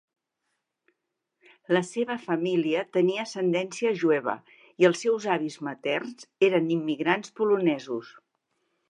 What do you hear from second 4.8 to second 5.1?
i els